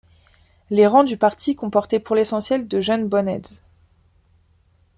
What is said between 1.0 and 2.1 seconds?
du parti comportaient